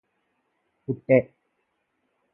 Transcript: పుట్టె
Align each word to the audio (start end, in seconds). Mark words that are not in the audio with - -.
పుట్టె 0.87 1.19